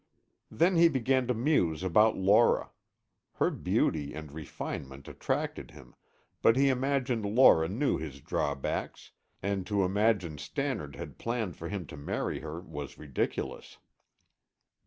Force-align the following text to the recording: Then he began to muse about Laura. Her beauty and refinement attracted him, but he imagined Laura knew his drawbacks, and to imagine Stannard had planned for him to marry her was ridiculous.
Then 0.49 0.77
he 0.77 0.87
began 0.89 1.27
to 1.27 1.35
muse 1.35 1.83
about 1.83 2.17
Laura. 2.17 2.71
Her 3.33 3.51
beauty 3.51 4.15
and 4.15 4.31
refinement 4.31 5.07
attracted 5.07 5.69
him, 5.69 5.93
but 6.41 6.55
he 6.57 6.69
imagined 6.69 7.23
Laura 7.23 7.67
knew 7.69 7.99
his 7.99 8.19
drawbacks, 8.19 9.11
and 9.43 9.63
to 9.67 9.85
imagine 9.85 10.39
Stannard 10.39 10.95
had 10.95 11.19
planned 11.19 11.55
for 11.55 11.69
him 11.69 11.85
to 11.85 11.97
marry 11.97 12.39
her 12.39 12.61
was 12.61 12.97
ridiculous. 12.97 13.77